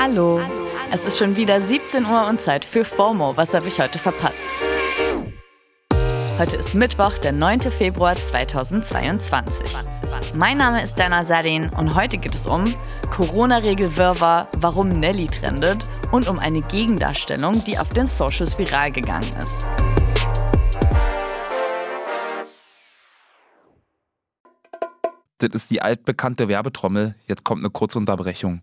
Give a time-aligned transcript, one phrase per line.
[0.00, 0.40] Hallo.
[0.92, 3.36] Es ist schon wieder 17 Uhr und Zeit für FOMO.
[3.36, 4.44] Was habe ich heute verpasst?
[6.38, 7.62] Heute ist Mittwoch, der 9.
[7.62, 9.66] Februar 2022.
[10.34, 12.72] Mein Name ist Dana Sadin und heute geht es um
[13.10, 19.64] Corona-Regel-Wirrwarr, warum Nelly trendet und um eine Gegendarstellung, die auf den Socials viral gegangen ist.
[25.38, 27.16] Das ist die altbekannte Werbetrommel.
[27.26, 28.62] Jetzt kommt eine kurze Unterbrechung.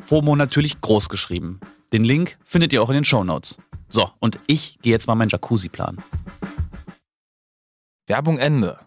[0.00, 1.60] FOMO natürlich groß geschrieben.
[1.92, 3.58] Den Link findet ihr auch in den Shownotes.
[3.88, 6.02] So, und ich gehe jetzt mal meinen Jacuzzi planen.
[8.06, 8.78] Werbung Ende.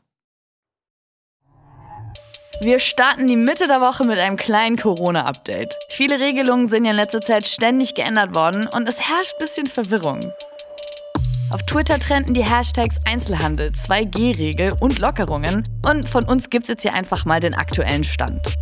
[2.61, 5.75] Wir starten die Mitte der Woche mit einem kleinen Corona-Update.
[5.91, 9.65] Viele Regelungen sind ja in letzter Zeit ständig geändert worden und es herrscht ein bisschen
[9.65, 10.19] Verwirrung.
[11.53, 16.93] Auf Twitter trenden die Hashtags Einzelhandel, 2G-Regel und Lockerungen und von uns gibt's jetzt hier
[16.93, 18.55] einfach mal den aktuellen Stand.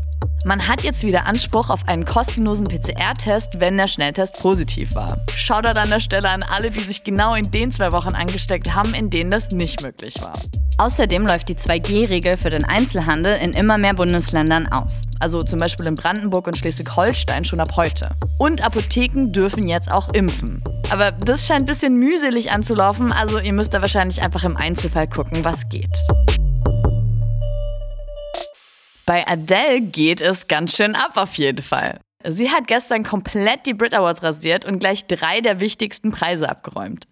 [0.43, 5.17] Man hat jetzt wieder Anspruch auf einen kostenlosen PCR-Test, wenn der Schnelltest positiv war.
[5.35, 8.95] Shoutout an der Stelle an alle, die sich genau in den zwei Wochen angesteckt haben,
[8.95, 10.33] in denen das nicht möglich war.
[10.79, 15.03] Außerdem läuft die 2G-Regel für den Einzelhandel in immer mehr Bundesländern aus.
[15.19, 18.09] Also zum Beispiel in Brandenburg und Schleswig-Holstein schon ab heute.
[18.39, 20.63] Und Apotheken dürfen jetzt auch impfen.
[20.89, 25.07] Aber das scheint ein bisschen mühselig anzulaufen, also ihr müsst da wahrscheinlich einfach im Einzelfall
[25.07, 25.95] gucken, was geht.
[29.11, 31.99] Bei Adele geht es ganz schön ab auf jeden Fall.
[32.23, 37.09] Sie hat gestern komplett die Brit Awards rasiert und gleich drei der wichtigsten Preise abgeräumt.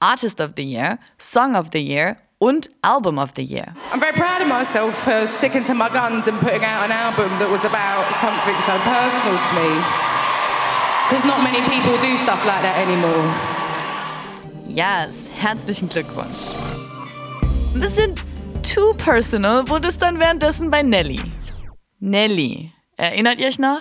[0.00, 3.74] Artist of the Year, Song of the Year und Album of the Year.
[3.92, 7.28] I'm very proud of myself for sticking to my guns and putting out an album
[7.38, 9.76] that was about something so personal to me.
[11.10, 13.28] Because not many people do stuff like that anymore.
[14.66, 16.48] Yes, herzlichen Glückwunsch.
[17.74, 18.14] Ein bisschen
[18.62, 21.20] too personal wurde es dann währenddessen bei Nelly.
[22.04, 23.80] Nelly, erinnert ihr euch noch?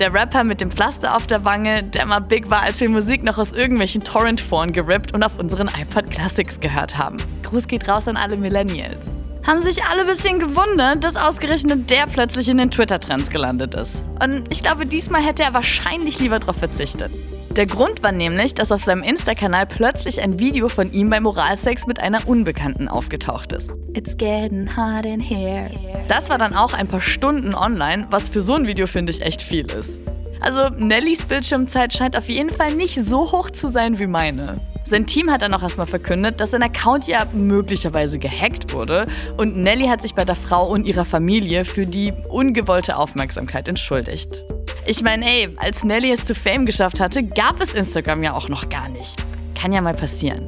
[0.00, 3.22] Der Rapper mit dem Pflaster auf der Wange, der mal big war, als wir Musik
[3.22, 7.18] noch aus irgendwelchen Torrent-Foren gerippt und auf unseren iPod Classics gehört haben.
[7.44, 9.06] Gruß geht raus an alle Millennials.
[9.46, 14.04] Haben sich alle ein bisschen gewundert, dass ausgerechnet der plötzlich in den Twitter-Trends gelandet ist.
[14.20, 17.12] Und ich glaube, diesmal hätte er wahrscheinlich lieber darauf verzichtet.
[17.56, 21.86] Der Grund war nämlich, dass auf seinem Insta-Kanal plötzlich ein Video von ihm beim Oralsex
[21.86, 23.70] mit einer Unbekannten aufgetaucht ist.
[23.94, 25.70] It's getting hot in here.
[26.08, 29.22] Das war dann auch ein paar Stunden online, was für so ein Video finde ich
[29.22, 30.00] echt viel ist.
[30.40, 34.56] Also Nellys Bildschirmzeit scheint auf jeden Fall nicht so hoch zu sein wie meine.
[34.84, 39.56] Sein Team hat dann auch erstmal verkündet, dass sein Account ja möglicherweise gehackt wurde und
[39.56, 44.44] Nelly hat sich bei der Frau und ihrer Familie für die ungewollte Aufmerksamkeit entschuldigt.
[44.86, 48.50] Ich meine, ey, als Nelly es zu Fame geschafft hatte, gab es Instagram ja auch
[48.50, 49.16] noch gar nicht.
[49.58, 50.46] Kann ja mal passieren.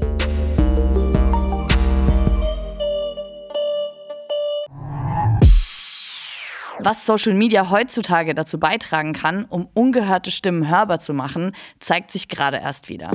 [6.80, 12.28] Was Social Media heutzutage dazu beitragen kann, um ungehörte Stimmen hörbar zu machen, zeigt sich
[12.28, 13.10] gerade erst wieder.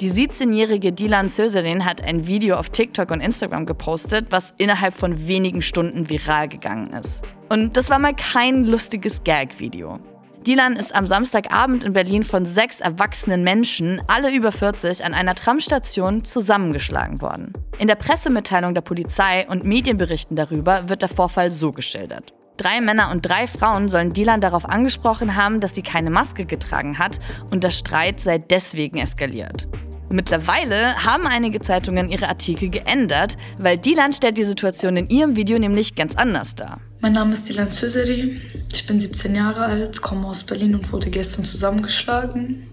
[0.00, 5.26] Die 17-jährige Dilan Sözerin hat ein Video auf TikTok und Instagram gepostet, was innerhalb von
[5.26, 7.22] wenigen Stunden viral gegangen ist.
[7.48, 9.98] Und das war mal kein lustiges Gag-Video.
[10.46, 15.36] Dilan ist am Samstagabend in Berlin von sechs erwachsenen Menschen, alle über 40, an einer
[15.36, 17.52] Tramstation zusammengeschlagen worden.
[17.78, 22.32] In der Pressemitteilung der Polizei und Medienberichten darüber wird der Vorfall so geschildert.
[22.56, 26.98] Drei Männer und drei Frauen sollen Dilan darauf angesprochen haben, dass sie keine Maske getragen
[26.98, 27.20] hat
[27.52, 29.68] und der Streit sei deswegen eskaliert.
[30.10, 35.58] Mittlerweile haben einige Zeitungen ihre Artikel geändert, weil Dilan stellt die Situation in ihrem Video
[35.58, 36.80] nämlich ganz anders dar.
[37.02, 38.40] Mein Name ist Dilan Zöseri,
[38.72, 42.68] ich bin 17 Jahre alt, komme aus Berlin und wurde gestern zusammengeschlagen,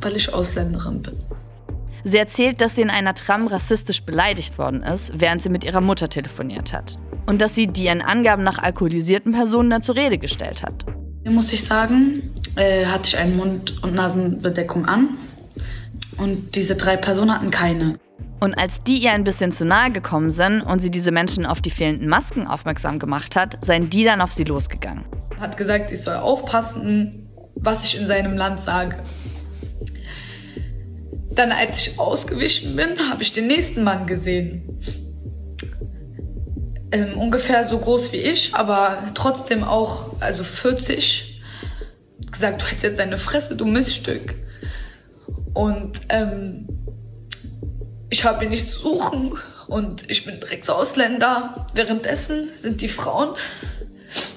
[0.00, 1.16] weil ich Ausländerin bin.
[2.02, 5.82] Sie erzählt, dass sie in einer Tram rassistisch beleidigt worden ist, während sie mit ihrer
[5.82, 6.96] Mutter telefoniert hat.
[7.26, 10.86] Und dass sie die ihren Angaben nach alkoholisierten Personen dann zur Rede gestellt hat.
[11.22, 15.18] Hier muss ich sagen, äh, hatte ich eine Mund- und Nasenbedeckung an.
[16.16, 17.98] Und diese drei Personen hatten keine.
[18.40, 21.60] Und als die ihr ein bisschen zu nahe gekommen sind und sie diese Menschen auf
[21.60, 25.04] die fehlenden Masken aufmerksam gemacht hat, seien die dann auf sie losgegangen.
[25.38, 28.96] Hat gesagt, ich soll aufpassen, was ich in seinem Land sage.
[31.32, 34.62] Dann, als ich ausgewichen bin, habe ich den nächsten Mann gesehen.
[36.92, 41.42] Ähm, ungefähr so groß wie ich, aber trotzdem auch, also 40.
[42.32, 44.34] Gesagt, du hättest jetzt deine Fresse, du Miststück.
[45.54, 46.68] Und ähm,
[48.10, 49.32] ich habe ihn nicht zu suchen
[49.68, 51.66] und ich bin Drecksausländer.
[51.72, 53.36] Währenddessen sind die Frauen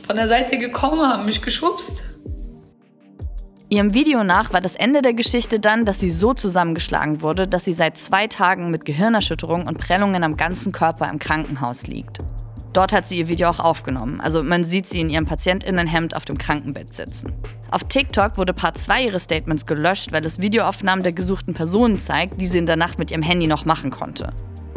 [0.06, 2.04] von der Seite gekommen, haben mich geschubst.
[3.70, 7.66] Ihrem Video nach war das Ende der Geschichte dann, dass sie so zusammengeschlagen wurde, dass
[7.66, 12.20] sie seit zwei Tagen mit Gehirnerschütterung und Prellungen am ganzen Körper im Krankenhaus liegt.
[12.74, 14.20] Dort hat sie ihr Video auch aufgenommen.
[14.20, 17.34] Also man sieht sie in ihrem Patientinnenhemd auf dem Krankenbett sitzen.
[17.74, 22.40] Auf TikTok wurde Part 2 ihres Statements gelöscht, weil es Videoaufnahmen der gesuchten Personen zeigt,
[22.40, 24.28] die sie in der Nacht mit ihrem Handy noch machen konnte.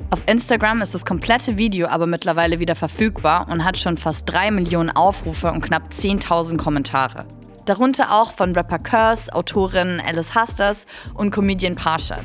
[0.08, 4.50] Auf Instagram ist das komplette Video aber mittlerweile wieder verfügbar und hat schon fast 3
[4.50, 7.26] Millionen Aufrufe und knapp 10.000 Kommentare.
[7.66, 12.16] Darunter auch von Rapper Curse, Autorin Alice Hasters und Comedian Pasha.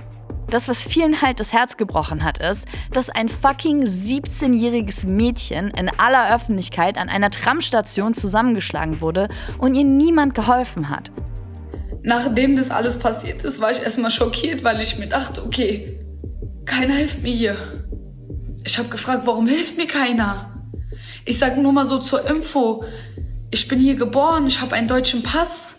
[0.51, 5.89] Das, was vielen halt das Herz gebrochen hat, ist, dass ein fucking 17-jähriges Mädchen in
[5.97, 11.09] aller Öffentlichkeit an einer Tramstation zusammengeschlagen wurde und ihr niemand geholfen hat.
[12.03, 15.97] Nachdem das alles passiert ist, war ich erstmal schockiert, weil ich mir dachte, okay,
[16.65, 17.55] keiner hilft mir hier.
[18.65, 20.67] Ich habe gefragt, warum hilft mir keiner?
[21.23, 22.83] Ich sage nur mal so zur Info,
[23.51, 25.75] ich bin hier geboren, ich habe einen deutschen Pass.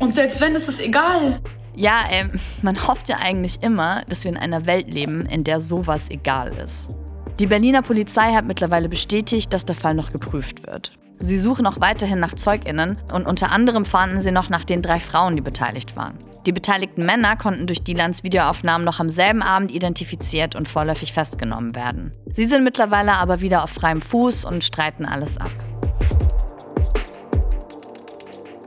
[0.00, 1.40] Und selbst wenn, ist es egal.
[1.76, 2.30] Ja, ähm,
[2.62, 6.52] man hofft ja eigentlich immer, dass wir in einer Welt leben, in der sowas egal
[6.64, 6.94] ist.
[7.40, 10.92] Die Berliner Polizei hat mittlerweile bestätigt, dass der Fall noch geprüft wird.
[11.18, 15.00] Sie suchen auch weiterhin nach ZeugInnen und unter anderem fahnden sie noch nach den drei
[15.00, 16.18] Frauen, die beteiligt waren.
[16.46, 21.74] Die beteiligten Männer konnten durch Dilans Videoaufnahmen noch am selben Abend identifiziert und vorläufig festgenommen
[21.74, 22.12] werden.
[22.36, 25.50] Sie sind mittlerweile aber wieder auf freiem Fuß und streiten alles ab.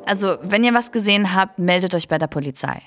[0.05, 2.81] Also, wenn ihr was gesehen habt, meldet euch bei der Polizei.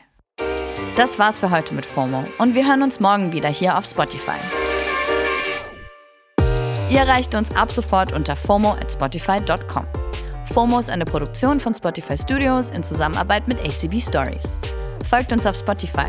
[1.01, 4.37] Das war's für heute mit FOMO und wir hören uns morgen wieder hier auf Spotify.
[6.91, 9.87] Ihr erreicht uns ab sofort unter FOMO at Spotify.com.
[10.53, 14.59] FOMO ist eine Produktion von Spotify Studios in Zusammenarbeit mit ACB Stories.
[15.09, 16.05] Folgt uns auf Spotify